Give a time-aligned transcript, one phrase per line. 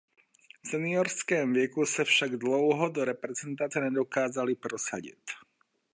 [0.63, 5.31] V seniorském věku se však dlouho do reprezentace nedokázali prosadit.